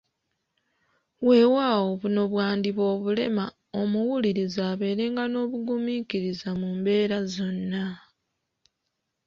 Weewaawo 1.27 1.89
buno 2.01 2.21
bwandiba 2.31 2.83
obulema 2.93 3.45
,omuwuliriza 3.79 4.61
abeerenga 4.71 5.23
n’obugumiikiriza 5.29 6.49
mu 6.59 6.69
mbeera 6.77 7.19
zonna. 7.33 7.85